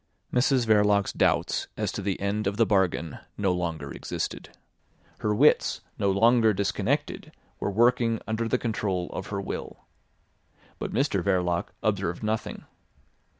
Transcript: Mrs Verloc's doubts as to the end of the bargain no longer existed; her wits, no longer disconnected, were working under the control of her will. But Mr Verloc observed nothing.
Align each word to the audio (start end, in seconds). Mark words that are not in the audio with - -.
Mrs 0.33 0.65
Verloc's 0.65 1.13
doubts 1.13 1.67
as 1.77 1.91
to 1.91 2.01
the 2.01 2.19
end 2.19 2.47
of 2.47 2.57
the 2.57 2.65
bargain 2.65 3.19
no 3.37 3.51
longer 3.53 3.91
existed; 3.91 4.49
her 5.19 5.35
wits, 5.35 5.81
no 5.99 6.09
longer 6.09 6.53
disconnected, 6.53 7.31
were 7.59 7.69
working 7.69 8.19
under 8.25 8.47
the 8.47 8.57
control 8.57 9.11
of 9.11 9.27
her 9.27 9.39
will. 9.39 9.85
But 10.79 10.91
Mr 10.91 11.21
Verloc 11.21 11.67
observed 11.83 12.23
nothing. 12.23 12.65